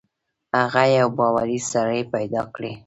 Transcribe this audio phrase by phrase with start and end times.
[0.59, 2.71] هغه یو باوري سړی پیدا کړي.